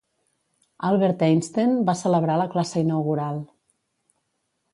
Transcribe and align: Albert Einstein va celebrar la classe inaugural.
Albert 0.87 1.21
Einstein 1.27 1.75
va 1.89 1.95
celebrar 2.01 2.39
la 2.43 2.49
classe 2.57 2.83
inaugural. 2.87 3.39